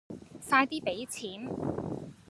[0.49, 1.47] 快啲俾錢